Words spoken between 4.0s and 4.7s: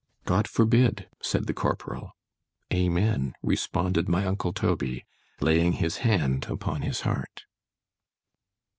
my uncle